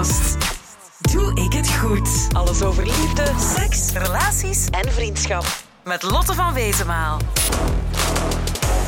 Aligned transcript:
podcast. 0.00 0.36
Doe 1.12 1.44
ik 1.44 1.52
het 1.52 1.70
goed? 1.70 2.28
Alles 2.32 2.62
over 2.62 2.84
liefde, 2.84 3.32
seks, 3.56 3.92
relaties 3.92 4.66
en 4.70 4.92
vriendschap. 4.92 5.46
Met 5.84 6.02
Lotte 6.02 6.34
van 6.34 6.52
Wezenmaal. 6.52 7.18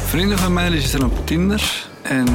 Vrienden 0.07 0.39
van 0.39 0.53
mij 0.53 0.69
die 0.69 0.81
zitten 0.81 1.05
op 1.05 1.27
Tinder 1.27 1.87
en 2.03 2.27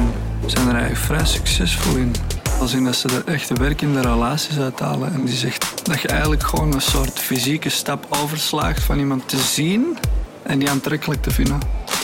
zijn 0.46 0.68
er 0.68 0.74
eigenlijk 0.74 1.04
vrij 1.04 1.26
succesvol 1.26 1.96
in. 1.96 2.14
Als 2.60 2.72
in 2.72 2.84
dat 2.84 2.96
ze 2.96 3.08
er 3.08 3.34
echte 3.34 3.54
werk 3.54 3.82
in 3.82 3.92
de 3.92 4.00
relaties 4.00 4.58
uithalen. 4.58 5.12
En 5.12 5.24
die 5.24 5.36
zegt 5.36 5.86
dat 5.86 6.00
je 6.00 6.08
eigenlijk 6.08 6.42
gewoon 6.42 6.72
een 6.72 6.80
soort 6.80 7.18
fysieke 7.18 7.68
stap 7.68 8.06
overslaagt 8.22 8.82
van 8.82 8.98
iemand 8.98 9.28
te 9.28 9.38
zien 9.38 9.98
en 10.42 10.58
die 10.58 10.70
aantrekkelijk 10.70 11.22
te 11.22 11.30
vinden. 11.30 11.58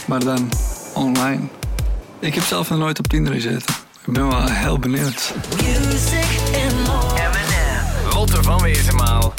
Maar 0.07 0.25
dan 0.25 0.49
online. 0.95 1.43
Ik 2.19 2.35
heb 2.35 2.45
zelf 2.45 2.71
nog 2.71 2.79
nooit 2.79 2.99
op 2.99 3.07
Tinder 3.07 3.33
gezeten. 3.33 3.84
Ik 4.07 4.13
ben 4.13 4.29
wel 4.29 4.49
heel 4.49 4.79
benieuwd. 4.79 5.35
Lotte 8.13 8.43
van 8.43 8.63
Wezenmaal. 8.63 9.35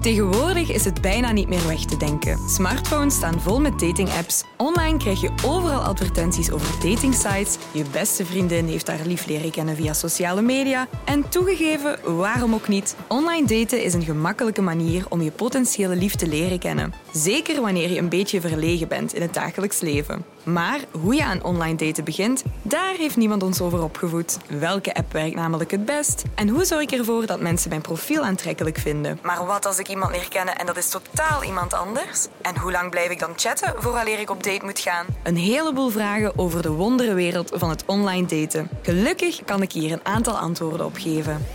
Tegenwoordig 0.00 0.70
is 0.70 0.84
het 0.84 1.00
bijna 1.00 1.32
niet 1.32 1.48
meer 1.48 1.66
weg 1.66 1.84
te 1.84 1.96
denken. 1.96 2.48
Smartphones 2.48 3.14
staan 3.14 3.40
vol 3.40 3.60
met 3.60 3.78
datingapps. 3.80 4.44
Online 4.56 4.98
krijg 4.98 5.20
je 5.20 5.30
overal 5.44 5.80
advertenties 5.80 6.50
over 6.50 6.88
datingsites. 6.88 7.58
Je 7.72 7.84
beste 7.92 8.24
vriendin 8.24 8.66
heeft 8.66 8.86
haar 8.86 9.06
lief 9.06 9.26
leren 9.26 9.50
kennen 9.50 9.76
via 9.76 9.92
sociale 9.92 10.42
media. 10.42 10.88
En 11.04 11.28
toegegeven, 11.28 12.16
waarom 12.16 12.54
ook 12.54 12.68
niet? 12.68 12.96
Online 13.08 13.46
daten 13.46 13.82
is 13.82 13.94
een 13.94 14.02
gemakkelijke 14.02 14.62
manier 14.62 15.04
om 15.08 15.22
je 15.22 15.30
potentiële 15.30 15.96
lief 15.96 16.14
te 16.14 16.26
leren 16.26 16.58
kennen. 16.58 16.92
Zeker 17.12 17.60
wanneer 17.60 17.90
je 17.90 17.98
een 17.98 18.08
beetje 18.08 18.40
verlegen 18.40 18.88
bent 18.88 19.14
in 19.14 19.22
het 19.22 19.34
dagelijks 19.34 19.80
leven. 19.80 20.24
Maar 20.44 20.80
hoe 20.90 21.14
je 21.14 21.24
aan 21.24 21.42
online 21.42 21.76
daten 21.76 22.04
begint, 22.04 22.44
daar 22.62 22.94
heeft 22.94 23.16
niemand 23.16 23.42
ons 23.42 23.60
over 23.60 23.82
opgevoed. 23.82 24.38
Welke 24.48 24.94
app 24.94 25.12
werkt 25.12 25.34
namelijk 25.34 25.70
het 25.70 25.84
best? 25.84 26.22
En 26.34 26.48
hoe 26.48 26.64
zorg 26.64 26.82
ik 26.82 26.92
ervoor 26.92 27.26
dat 27.26 27.40
mensen 27.40 27.68
mijn 27.68 27.80
profiel 27.80 28.22
aantrekkelijk 28.22 28.78
vinden? 28.78 29.18
Maar 29.22 29.46
wat 29.46 29.66
als 29.66 29.78
ik 29.78 29.88
iemand 29.90 30.12
leer 30.12 30.28
kennen 30.28 30.56
en 30.56 30.66
dat 30.66 30.76
is 30.76 30.88
totaal 30.88 31.44
iemand 31.44 31.74
anders? 31.74 32.26
En 32.42 32.58
hoe 32.58 32.72
lang 32.72 32.90
blijf 32.90 33.10
ik 33.10 33.18
dan 33.18 33.32
chatten 33.36 33.74
vooraleer 33.78 34.18
ik 34.18 34.30
op 34.30 34.42
date 34.42 34.64
moet 34.64 34.78
gaan? 34.78 35.06
Een 35.22 35.36
heleboel 35.36 35.90
vragen 35.90 36.38
over 36.38 36.62
de 36.62 36.70
wonderenwereld 36.70 37.50
van 37.54 37.70
het 37.70 37.84
online 37.86 38.26
daten. 38.26 38.70
Gelukkig 38.82 39.44
kan 39.44 39.62
ik 39.62 39.72
hier 39.72 39.92
een 39.92 40.04
aantal 40.04 40.38
antwoorden 40.38 40.86
op 40.86 40.96
geven. 40.96 41.46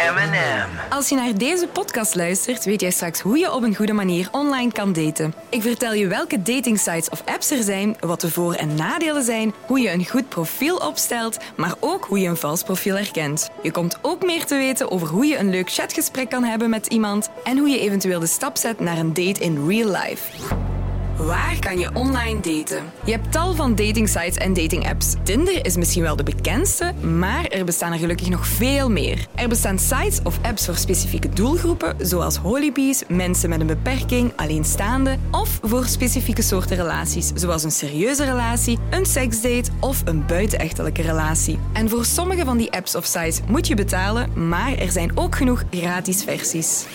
M&M. 0.00 0.92
Als 0.94 1.08
je 1.08 1.14
naar 1.14 1.38
deze 1.38 1.66
podcast 1.66 2.14
luistert, 2.14 2.64
weet 2.64 2.80
jij 2.80 2.90
straks 2.90 3.20
hoe 3.20 3.38
je 3.38 3.52
op 3.52 3.62
een 3.62 3.74
goede 3.74 3.92
manier 3.92 4.28
online 4.30 4.72
kan 4.72 4.92
daten. 4.92 5.34
Ik 5.48 5.62
vertel 5.62 5.92
je 5.92 6.06
welke 6.06 6.42
datingsites 6.42 7.08
of 7.08 7.22
apps 7.24 7.50
er 7.50 7.62
zijn, 7.62 7.96
wat 8.00 8.20
de 8.20 8.30
voor- 8.30 8.54
en 8.54 8.74
nadelen 8.74 9.22
zijn, 9.22 9.54
hoe 9.66 9.80
je 9.80 9.92
een 9.92 10.06
goed 10.06 10.28
profiel 10.28 10.76
opstelt, 10.76 11.36
maar 11.56 11.74
ook 11.80 12.04
hoe 12.04 12.18
je 12.18 12.28
een 12.28 12.36
vals 12.36 12.62
profiel 12.62 12.94
herkent. 12.94 13.50
Je 13.62 13.70
komt 13.70 13.98
ook 14.02 14.24
meer 14.24 14.44
te 14.44 14.56
weten 14.56 14.90
over 14.90 15.08
hoe 15.08 15.26
je 15.26 15.38
een 15.38 15.50
leuk 15.50 15.72
chatgesprek 15.72 16.30
kan 16.30 16.44
hebben 16.44 16.70
met 16.70 16.86
iemand 16.86 17.28
en 17.44 17.58
hoe 17.58 17.68
je 17.68 17.80
eventueel 17.80 18.20
de 18.20 18.26
stap 18.26 18.56
zet 18.56 18.80
naar 18.80 18.98
een 18.98 19.14
date 19.14 19.40
in 19.40 19.66
real 19.68 19.88
life. 19.90 20.32
Waar 21.26 21.58
kan 21.60 21.78
je 21.78 21.90
online 21.94 22.40
daten? 22.40 22.82
Je 23.04 23.12
hebt 23.12 23.32
tal 23.32 23.54
van 23.54 23.74
datingsites 23.74 24.36
en 24.36 24.52
datingapps. 24.52 25.14
Tinder 25.22 25.64
is 25.66 25.76
misschien 25.76 26.02
wel 26.02 26.16
de 26.16 26.22
bekendste, 26.22 26.92
maar 26.94 27.44
er 27.44 27.64
bestaan 27.64 27.92
er 27.92 27.98
gelukkig 27.98 28.28
nog 28.28 28.46
veel 28.46 28.90
meer. 28.90 29.26
Er 29.34 29.48
bestaan 29.48 29.78
sites 29.78 30.18
of 30.22 30.38
apps 30.42 30.64
voor 30.64 30.76
specifieke 30.76 31.28
doelgroepen, 31.28 31.96
zoals 31.98 32.36
holibies, 32.36 33.02
mensen 33.08 33.48
met 33.48 33.60
een 33.60 33.66
beperking, 33.66 34.32
alleenstaande, 34.36 35.16
of 35.30 35.58
voor 35.62 35.84
specifieke 35.84 36.42
soorten 36.42 36.76
relaties, 36.76 37.32
zoals 37.34 37.62
een 37.62 37.70
serieuze 37.70 38.24
relatie, 38.24 38.78
een 38.90 39.06
seksdate 39.06 39.70
of 39.80 40.02
een 40.04 40.26
buitenechtelijke 40.26 41.02
relatie. 41.02 41.58
En 41.72 41.88
voor 41.88 42.04
sommige 42.04 42.44
van 42.44 42.56
die 42.56 42.72
apps 42.72 42.94
of 42.94 43.04
sites 43.04 43.40
moet 43.46 43.66
je 43.66 43.74
betalen, 43.74 44.48
maar 44.48 44.74
er 44.74 44.90
zijn 44.90 45.16
ook 45.16 45.36
genoeg 45.36 45.64
gratis 45.70 46.24
versies. 46.24 46.86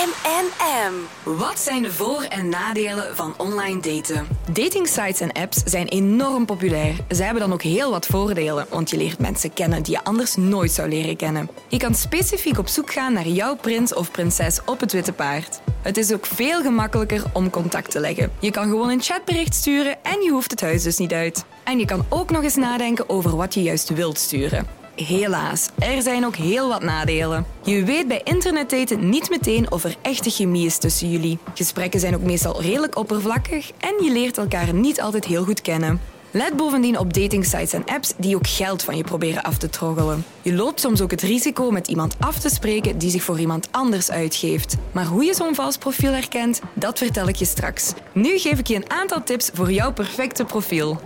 M&M. 0.00 0.94
Wat 1.22 1.58
zijn 1.58 1.82
de 1.82 1.92
voor- 1.92 2.22
en 2.22 2.48
nadelen 2.48 3.16
van 3.16 3.34
online 3.36 3.80
daten? 3.80 4.26
Datingsites 4.52 5.20
en 5.20 5.32
apps 5.32 5.62
zijn 5.64 5.88
enorm 5.88 6.46
populair. 6.46 6.94
Ze 7.10 7.22
hebben 7.22 7.42
dan 7.42 7.52
ook 7.52 7.62
heel 7.62 7.90
wat 7.90 8.06
voordelen, 8.06 8.66
want 8.70 8.90
je 8.90 8.96
leert 8.96 9.18
mensen 9.18 9.52
kennen 9.52 9.82
die 9.82 9.94
je 9.94 10.04
anders 10.04 10.36
nooit 10.36 10.72
zou 10.72 10.88
leren 10.88 11.16
kennen. 11.16 11.50
Je 11.68 11.76
kan 11.76 11.94
specifiek 11.94 12.58
op 12.58 12.68
zoek 12.68 12.92
gaan 12.92 13.12
naar 13.12 13.26
jouw 13.26 13.56
prins 13.56 13.94
of 13.94 14.10
prinses 14.10 14.60
op 14.64 14.80
het 14.80 14.92
witte 14.92 15.12
paard. 15.12 15.60
Het 15.82 15.96
is 15.96 16.12
ook 16.12 16.26
veel 16.26 16.62
gemakkelijker 16.62 17.22
om 17.32 17.50
contact 17.50 17.90
te 17.90 18.00
leggen. 18.00 18.32
Je 18.38 18.50
kan 18.50 18.68
gewoon 18.68 18.90
een 18.90 19.02
chatbericht 19.02 19.54
sturen 19.54 20.04
en 20.04 20.22
je 20.22 20.30
hoeft 20.30 20.50
het 20.50 20.60
huis 20.60 20.82
dus 20.82 20.96
niet 20.98 21.12
uit. 21.12 21.44
En 21.64 21.78
je 21.78 21.84
kan 21.84 22.04
ook 22.08 22.30
nog 22.30 22.42
eens 22.42 22.56
nadenken 22.56 23.08
over 23.08 23.36
wat 23.36 23.54
je 23.54 23.62
juist 23.62 23.88
wilt 23.88 24.18
sturen. 24.18 24.79
Helaas, 24.94 25.68
er 25.78 26.02
zijn 26.02 26.26
ook 26.26 26.36
heel 26.36 26.68
wat 26.68 26.82
nadelen. 26.82 27.46
Je 27.62 27.84
weet 27.84 28.08
bij 28.08 28.20
internetdaten 28.24 29.08
niet 29.08 29.30
meteen 29.30 29.72
of 29.72 29.84
er 29.84 29.96
echte 30.02 30.30
chemie 30.30 30.66
is 30.66 30.78
tussen 30.78 31.10
jullie. 31.10 31.38
Gesprekken 31.54 32.00
zijn 32.00 32.14
ook 32.14 32.22
meestal 32.22 32.62
redelijk 32.62 32.96
oppervlakkig 32.96 33.70
en 33.78 34.04
je 34.04 34.12
leert 34.12 34.38
elkaar 34.38 34.74
niet 34.74 35.00
altijd 35.00 35.24
heel 35.24 35.44
goed 35.44 35.60
kennen. 35.60 36.00
Let 36.32 36.56
bovendien 36.56 36.98
op 36.98 37.14
datingsites 37.14 37.72
en 37.72 37.84
apps 37.84 38.12
die 38.16 38.36
ook 38.36 38.46
geld 38.46 38.82
van 38.82 38.96
je 38.96 39.04
proberen 39.04 39.42
af 39.42 39.58
te 39.58 39.68
troggelen. 39.68 40.24
Je 40.42 40.54
loopt 40.54 40.80
soms 40.80 41.00
ook 41.00 41.10
het 41.10 41.22
risico 41.22 41.70
met 41.70 41.88
iemand 41.88 42.16
af 42.20 42.38
te 42.38 42.48
spreken 42.48 42.98
die 42.98 43.10
zich 43.10 43.22
voor 43.22 43.40
iemand 43.40 43.68
anders 43.70 44.10
uitgeeft. 44.10 44.76
Maar 44.92 45.06
hoe 45.06 45.24
je 45.24 45.34
zo'n 45.34 45.54
vals 45.54 45.76
profiel 45.76 46.12
herkent, 46.12 46.60
dat 46.74 46.98
vertel 46.98 47.28
ik 47.28 47.36
je 47.36 47.44
straks. 47.44 47.92
Nu 48.12 48.38
geef 48.38 48.58
ik 48.58 48.66
je 48.66 48.74
een 48.74 48.90
aantal 48.90 49.22
tips 49.22 49.50
voor 49.54 49.72
jouw 49.72 49.92
perfecte 49.92 50.44
profiel. 50.44 51.00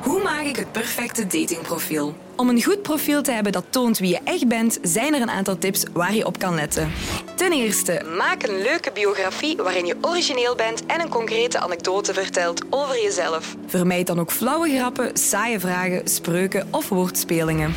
Hoe 0.00 0.22
maak 0.22 0.44
ik 0.44 0.56
het 0.56 0.72
perfecte 0.72 1.26
datingprofiel? 1.26 2.14
Om 2.36 2.48
een 2.48 2.62
goed 2.62 2.82
profiel 2.82 3.22
te 3.22 3.32
hebben 3.32 3.52
dat 3.52 3.64
toont 3.70 3.98
wie 3.98 4.08
je 4.08 4.20
echt 4.24 4.48
bent, 4.48 4.78
zijn 4.82 5.14
er 5.14 5.20
een 5.20 5.30
aantal 5.30 5.58
tips 5.58 5.84
waar 5.92 6.14
je 6.14 6.26
op 6.26 6.38
kan 6.38 6.54
letten. 6.54 6.90
Ten 7.34 7.52
eerste, 7.52 8.02
maak 8.16 8.42
een 8.42 8.62
leuke 8.62 8.90
biografie 8.94 9.56
waarin 9.56 9.86
je 9.86 9.96
origineel 10.00 10.54
bent 10.54 10.86
en 10.86 11.00
een 11.00 11.08
concrete 11.08 11.58
anekdote 11.58 12.14
vertelt 12.14 12.62
over 12.70 13.02
jezelf. 13.02 13.56
Vermijd 13.66 14.06
dan 14.06 14.20
ook 14.20 14.32
flauwe 14.32 14.76
grappen, 14.76 15.16
saaie 15.16 15.60
vragen, 15.60 16.08
spreuken 16.08 16.68
of 16.70 16.88
woordspelingen. 16.88 17.74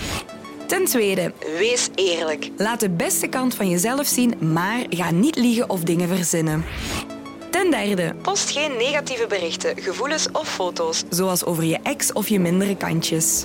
Ten 0.65 0.85
tweede, 0.85 1.33
wees 1.57 1.89
eerlijk. 1.95 2.49
Laat 2.57 2.79
de 2.79 2.89
beste 2.89 3.27
kant 3.27 3.55
van 3.55 3.69
jezelf 3.69 4.07
zien, 4.07 4.53
maar 4.53 4.85
ga 4.89 5.11
niet 5.11 5.35
liegen 5.35 5.69
of 5.69 5.83
dingen 5.83 6.07
verzinnen. 6.07 6.65
Ten 7.61 7.71
derde, 7.71 8.15
post 8.21 8.49
geen 8.49 8.77
negatieve 8.77 9.27
berichten, 9.27 9.81
gevoelens 9.81 10.27
of 10.31 10.49
foto's, 10.49 11.03
zoals 11.09 11.45
over 11.45 11.63
je 11.63 11.79
ex 11.83 12.13
of 12.13 12.27
je 12.27 12.39
mindere 12.39 12.75
kantjes. 12.75 13.43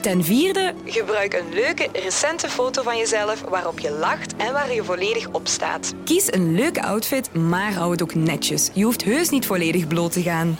Ten 0.00 0.24
vierde, 0.24 0.74
gebruik 0.84 1.34
een 1.34 1.54
leuke, 1.54 1.88
recente 1.92 2.48
foto 2.48 2.82
van 2.82 2.96
jezelf 2.96 3.40
waarop 3.48 3.78
je 3.78 3.90
lacht 3.90 4.36
en 4.36 4.52
waar 4.52 4.72
je 4.72 4.84
volledig 4.84 5.28
op 5.28 5.48
staat. 5.48 5.92
Kies 6.04 6.32
een 6.32 6.54
leuke 6.54 6.82
outfit, 6.82 7.34
maar 7.34 7.72
hou 7.72 7.90
het 7.90 8.02
ook 8.02 8.14
netjes. 8.14 8.70
Je 8.72 8.84
hoeft 8.84 9.04
heus 9.04 9.28
niet 9.28 9.46
volledig 9.46 9.86
bloot 9.86 10.12
te 10.12 10.22
gaan. 10.22 10.58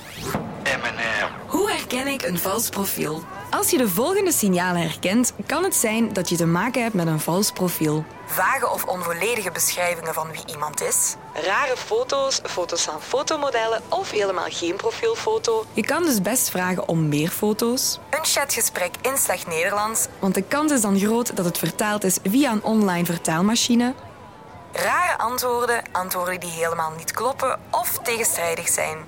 M&M. 0.65 1.27
Hoe 1.47 1.71
herken 1.71 2.07
ik 2.07 2.23
een 2.23 2.39
vals 2.39 2.69
profiel? 2.69 3.23
Als 3.53 3.71
je 3.71 3.79
de 3.79 3.89
volgende 3.89 4.33
signalen 4.33 4.83
herkent, 4.83 5.33
kan 5.47 5.65
het 5.65 5.75
zijn 5.75 6.13
dat 6.13 6.29
je 6.29 6.37
te 6.37 6.47
maken 6.47 6.83
hebt 6.83 6.95
met 6.95 7.07
een 7.07 7.21
vals 7.21 7.51
profiel. 7.51 8.05
Vage 8.27 8.71
of 8.71 8.85
onvolledige 8.85 9.51
beschrijvingen 9.51 10.15
van 10.15 10.31
wie 10.31 10.43
iemand 10.47 10.83
is. 10.83 11.15
Rare 11.35 11.77
foto's, 11.77 12.41
foto's 12.45 12.83
van 12.83 13.03
fotomodellen 13.03 13.83
of 13.89 14.11
helemaal 14.11 14.47
geen 14.49 14.77
profielfoto. 14.77 15.65
Je 15.73 15.83
kan 15.83 16.03
dus 16.03 16.21
best 16.21 16.51
vragen 16.51 16.89
om 16.89 17.09
meer 17.09 17.29
foto's. 17.29 17.99
Een 18.11 18.25
chatgesprek 18.25 18.95
in 19.01 19.17
slecht 19.17 19.47
Nederlands, 19.47 20.07
want 20.19 20.35
de 20.35 20.43
kans 20.43 20.73
is 20.73 20.81
dan 20.81 20.99
groot 20.99 21.37
dat 21.37 21.45
het 21.45 21.59
vertaald 21.59 22.05
is 22.05 22.19
via 22.23 22.53
een 22.53 22.65
online 22.65 23.05
vertaalmachine. 23.05 23.95
Rare 24.73 25.19
antwoorden, 25.19 25.83
antwoorden 25.93 26.41
die 26.41 26.51
helemaal 26.51 26.93
niet 26.97 27.11
kloppen 27.11 27.61
of 27.71 27.99
tegenstrijdig 28.03 28.69
zijn. 28.69 28.99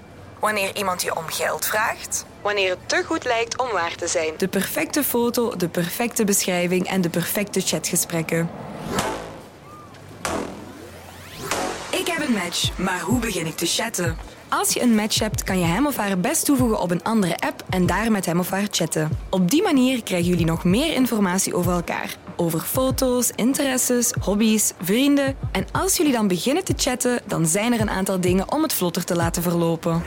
Wanneer 0.40 0.76
iemand 0.76 1.02
je 1.02 1.16
om 1.16 1.28
geld 1.28 1.66
vraagt. 1.66 2.24
Wanneer 2.44 2.70
het 2.70 2.88
te 2.88 3.02
goed 3.06 3.24
lijkt 3.24 3.58
om 3.58 3.68
waar 3.72 3.94
te 3.94 4.06
zijn. 4.06 4.32
De 4.36 4.48
perfecte 4.48 5.02
foto, 5.02 5.56
de 5.56 5.68
perfecte 5.68 6.24
beschrijving 6.24 6.86
en 6.86 7.00
de 7.00 7.10
perfecte 7.10 7.60
chatgesprekken. 7.60 8.50
Ik 11.90 12.06
heb 12.06 12.28
een 12.28 12.32
match, 12.32 12.78
maar 12.78 13.00
hoe 13.00 13.18
begin 13.18 13.46
ik 13.46 13.56
te 13.56 13.66
chatten? 13.66 14.16
Als 14.48 14.72
je 14.72 14.82
een 14.82 14.94
match 14.94 15.18
hebt, 15.18 15.44
kan 15.44 15.58
je 15.58 15.64
hem 15.64 15.86
of 15.86 15.96
haar 15.96 16.18
best 16.18 16.44
toevoegen 16.44 16.80
op 16.80 16.90
een 16.90 17.02
andere 17.02 17.36
app 17.36 17.64
en 17.70 17.86
daar 17.86 18.10
met 18.10 18.26
hem 18.26 18.38
of 18.38 18.50
haar 18.50 18.66
chatten. 18.70 19.18
Op 19.30 19.50
die 19.50 19.62
manier 19.62 20.02
krijgen 20.02 20.28
jullie 20.28 20.46
nog 20.46 20.64
meer 20.64 20.92
informatie 20.92 21.54
over 21.54 21.72
elkaar. 21.72 22.16
Over 22.36 22.60
foto's, 22.60 23.30
interesses, 23.34 24.12
hobby's, 24.20 24.72
vrienden. 24.80 25.36
En 25.52 25.66
als 25.72 25.96
jullie 25.96 26.12
dan 26.12 26.28
beginnen 26.28 26.64
te 26.64 26.74
chatten, 26.76 27.20
dan 27.26 27.46
zijn 27.46 27.72
er 27.72 27.80
een 27.80 27.90
aantal 27.90 28.20
dingen 28.20 28.52
om 28.52 28.62
het 28.62 28.72
vlotter 28.72 29.04
te 29.04 29.16
laten 29.16 29.42
verlopen. 29.42 30.02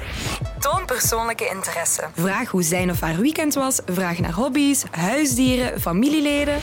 Toon 0.59 0.85
persoonlijke 0.85 1.49
interesse. 1.49 2.03
Vraag 2.13 2.49
hoe 2.49 2.63
zijn 2.63 2.89
of 2.89 2.99
haar 2.99 3.17
weekend 3.17 3.53
was. 3.53 3.79
Vraag 3.85 4.19
naar 4.19 4.31
hobby's, 4.31 4.83
huisdieren, 4.91 5.81
familieleden. 5.81 6.59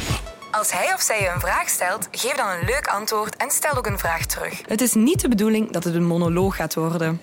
Als 0.50 0.72
hij 0.72 0.94
of 0.94 1.00
zij 1.00 1.20
je 1.20 1.28
een 1.34 1.40
vraag 1.40 1.68
stelt, 1.68 2.08
geef 2.10 2.32
dan 2.32 2.48
een 2.48 2.64
leuk 2.66 2.86
antwoord 2.86 3.36
en 3.36 3.50
stel 3.50 3.76
ook 3.76 3.86
een 3.86 3.98
vraag 3.98 4.26
terug. 4.26 4.62
Het 4.66 4.80
is 4.80 4.94
niet 4.94 5.20
de 5.20 5.28
bedoeling 5.28 5.70
dat 5.70 5.84
het 5.84 5.94
een 5.94 6.06
monoloog 6.06 6.56
gaat 6.56 6.74
worden. 6.74 7.20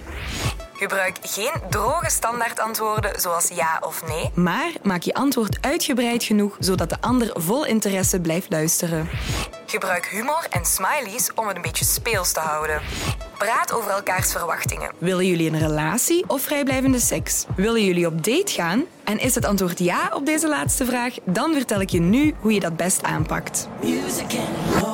Gebruik 0.81 1.17
geen 1.21 1.51
droge 1.69 2.09
standaardantwoorden 2.09 3.19
zoals 3.19 3.47
ja 3.47 3.81
of 3.81 4.07
nee, 4.07 4.31
maar 4.33 4.71
maak 4.83 5.01
je 5.01 5.13
antwoord 5.13 5.57
uitgebreid 5.61 6.23
genoeg 6.23 6.55
zodat 6.59 6.89
de 6.89 6.95
ander 7.01 7.29
vol 7.33 7.65
interesse 7.65 8.19
blijft 8.19 8.51
luisteren. 8.51 9.09
Gebruik 9.65 10.05
humor 10.05 10.45
en 10.49 10.65
smileys 10.65 11.33
om 11.35 11.47
het 11.47 11.55
een 11.55 11.61
beetje 11.61 11.85
speels 11.85 12.31
te 12.31 12.39
houden. 12.39 12.81
Praat 13.37 13.73
over 13.73 13.91
elkaars 13.91 14.31
verwachtingen. 14.31 14.91
Willen 14.97 15.27
jullie 15.27 15.51
een 15.51 15.59
relatie 15.59 16.23
of 16.27 16.41
vrijblijvende 16.41 16.99
seks? 16.99 17.45
Willen 17.55 17.85
jullie 17.85 18.07
op 18.07 18.23
date 18.23 18.51
gaan? 18.51 18.83
En 19.03 19.19
is 19.19 19.35
het 19.35 19.45
antwoord 19.45 19.79
ja 19.79 20.11
op 20.13 20.25
deze 20.25 20.47
laatste 20.47 20.85
vraag? 20.85 21.15
Dan 21.25 21.53
vertel 21.53 21.81
ik 21.81 21.89
je 21.89 21.99
nu 21.99 22.33
hoe 22.39 22.53
je 22.53 22.59
dat 22.59 22.75
best 22.75 23.03
aanpakt. 23.03 23.67
Hoe 23.79 23.99
plan 24.79 24.90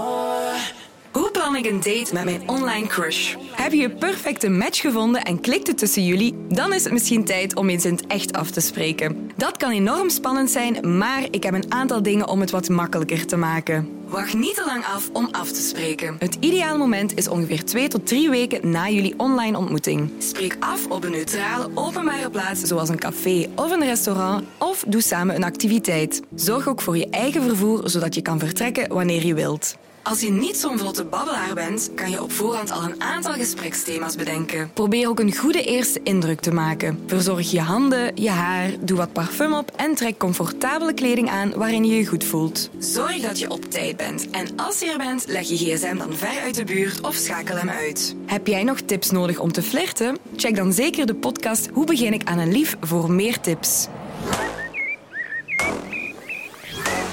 een 1.65 1.79
date 1.79 2.13
met 2.13 2.23
mijn 2.23 2.49
online 2.49 2.87
crush? 2.87 3.35
Heb 3.51 3.71
je 3.71 3.77
je 3.77 3.89
perfecte 3.89 4.49
match 4.49 4.81
gevonden 4.81 5.23
en 5.23 5.41
klikt 5.41 5.67
het 5.67 5.77
tussen 5.77 6.05
jullie? 6.05 6.35
Dan 6.49 6.73
is 6.73 6.83
het 6.83 6.93
misschien 6.93 7.25
tijd 7.25 7.55
om 7.55 7.69
eens 7.69 7.85
in 7.85 7.99
echt 8.07 8.33
af 8.33 8.51
te 8.51 8.61
spreken. 8.61 9.31
Dat 9.35 9.57
kan 9.57 9.71
enorm 9.71 10.09
spannend 10.09 10.49
zijn, 10.49 10.97
maar 10.97 11.27
ik 11.31 11.43
heb 11.43 11.53
een 11.53 11.71
aantal 11.71 12.01
dingen 12.03 12.27
om 12.27 12.39
het 12.39 12.51
wat 12.51 12.69
makkelijker 12.69 13.25
te 13.25 13.37
maken. 13.37 13.89
Wacht 14.07 14.33
niet 14.33 14.55
te 14.55 14.63
lang 14.65 14.85
af 14.85 15.09
om 15.13 15.27
af 15.31 15.51
te 15.51 15.61
spreken. 15.61 16.15
Het 16.19 16.37
ideale 16.39 16.77
moment 16.77 17.17
is 17.17 17.27
ongeveer 17.27 17.63
twee 17.63 17.87
tot 17.87 18.07
drie 18.07 18.29
weken 18.29 18.69
na 18.69 18.89
jullie 18.89 19.13
online 19.17 19.57
ontmoeting. 19.57 20.11
Spreek 20.17 20.57
af 20.59 20.85
op 20.89 21.03
een 21.03 21.11
neutrale, 21.11 21.69
openbare 21.73 22.29
plaats 22.29 22.61
zoals 22.61 22.89
een 22.89 22.99
café 22.99 23.47
of 23.55 23.71
een 23.71 23.83
restaurant 23.83 24.43
of 24.57 24.83
doe 24.87 25.01
samen 25.01 25.35
een 25.35 25.43
activiteit. 25.43 26.21
Zorg 26.35 26.67
ook 26.67 26.81
voor 26.81 26.97
je 26.97 27.09
eigen 27.09 27.41
vervoer 27.41 27.89
zodat 27.89 28.15
je 28.15 28.21
kan 28.21 28.39
vertrekken 28.39 28.93
wanneer 28.93 29.25
je 29.25 29.33
wilt. 29.33 29.77
Als 30.07 30.21
je 30.21 30.31
niet 30.31 30.57
zo'n 30.57 30.77
vlotte 30.77 31.05
babbelaar 31.05 31.53
bent, 31.53 31.89
kan 31.95 32.09
je 32.09 32.21
op 32.21 32.31
voorhand 32.31 32.71
al 32.71 32.83
een 32.83 33.01
aantal 33.01 33.33
gespreksthema's 33.33 34.15
bedenken. 34.15 34.71
Probeer 34.73 35.09
ook 35.09 35.19
een 35.19 35.35
goede 35.35 35.63
eerste 35.63 35.99
indruk 36.03 36.39
te 36.39 36.51
maken. 36.51 37.03
Verzorg 37.07 37.51
je 37.51 37.61
handen, 37.61 38.11
je 38.15 38.29
haar, 38.29 38.71
doe 38.79 38.97
wat 38.97 39.13
parfum 39.13 39.53
op 39.53 39.71
en 39.75 39.95
trek 39.95 40.17
comfortabele 40.17 40.93
kleding 40.93 41.29
aan 41.29 41.53
waarin 41.55 41.85
je 41.85 41.95
je 41.95 42.05
goed 42.05 42.23
voelt. 42.23 42.69
Zorg 42.77 43.21
dat 43.21 43.39
je 43.39 43.49
op 43.49 43.65
tijd 43.65 43.97
bent 43.97 44.29
en 44.29 44.47
als 44.55 44.79
je 44.79 44.91
er 44.91 44.97
bent, 44.97 45.25
leg 45.27 45.47
je 45.47 45.57
gsm 45.57 45.97
dan 45.97 46.13
ver 46.13 46.41
uit 46.43 46.55
de 46.55 46.63
buurt 46.63 47.01
of 47.01 47.15
schakel 47.15 47.55
hem 47.55 47.69
uit. 47.69 48.15
Heb 48.25 48.47
jij 48.47 48.63
nog 48.63 48.79
tips 48.79 49.11
nodig 49.11 49.39
om 49.39 49.51
te 49.51 49.61
flirten? 49.61 50.17
Check 50.35 50.55
dan 50.55 50.73
zeker 50.73 51.05
de 51.05 51.15
podcast 51.15 51.69
Hoe 51.73 51.85
begin 51.85 52.13
ik 52.13 52.23
aan 52.23 52.39
een 52.39 52.51
lief 52.51 52.75
voor 52.81 53.11
meer 53.11 53.39
tips. 53.39 53.87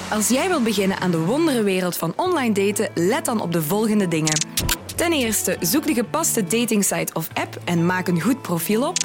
Als 0.09 0.27
jij 0.27 0.47
wilt 0.47 0.63
beginnen 0.63 0.99
aan 0.99 1.11
de 1.11 1.19
wonderenwereld 1.19 1.97
van 1.97 2.13
online 2.15 2.53
daten, 2.53 2.89
let 2.93 3.25
dan 3.25 3.41
op 3.41 3.51
de 3.51 3.61
volgende 3.61 4.07
dingen. 4.07 4.39
Ten 4.95 5.11
eerste, 5.11 5.57
zoek 5.59 5.85
de 5.85 5.93
gepaste 5.93 6.43
datingsite 6.43 7.13
of 7.13 7.27
app 7.33 7.57
en 7.63 7.85
maak 7.85 8.07
een 8.07 8.21
goed 8.21 8.41
profiel 8.41 8.87
op. 8.87 8.97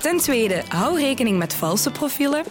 Ten 0.00 0.18
tweede, 0.18 0.62
hou 0.68 1.00
rekening 1.00 1.38
met 1.38 1.54
valse 1.54 1.90
profielen. 1.90 2.44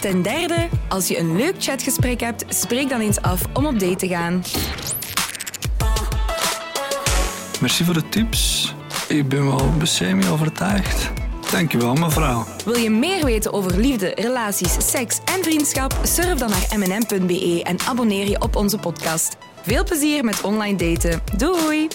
Ten 0.00 0.22
derde, 0.22 0.68
als 0.88 1.08
je 1.08 1.18
een 1.18 1.36
leuk 1.36 1.54
chatgesprek 1.58 2.20
hebt, 2.20 2.44
spreek 2.48 2.88
dan 2.88 3.00
eens 3.00 3.22
af 3.22 3.42
om 3.52 3.66
op 3.66 3.78
date 3.78 3.96
te 3.96 4.08
gaan. 4.08 4.42
Merci 7.60 7.84
voor 7.84 7.94
de 7.94 8.08
tips. 8.08 8.74
Ik 9.08 9.28
ben 9.28 9.44
wel 9.44 9.72
semi-overtuigd. 9.82 11.17
Dankjewel, 11.50 11.94
mevrouw. 11.94 12.44
Wil 12.64 12.76
je 12.76 12.90
meer 12.90 13.24
weten 13.24 13.52
over 13.52 13.78
liefde, 13.78 14.12
relaties, 14.14 14.90
seks 14.90 15.18
en 15.24 15.42
vriendschap? 15.44 15.98
Surf 16.02 16.38
dan 16.38 16.50
naar 16.50 16.78
mnm.be 16.78 17.60
en 17.64 17.76
abonneer 17.88 18.28
je 18.28 18.40
op 18.40 18.56
onze 18.56 18.78
podcast. 18.78 19.36
Veel 19.62 19.84
plezier 19.84 20.24
met 20.24 20.40
online 20.40 20.76
daten. 20.76 21.22
Doei! 21.36 21.88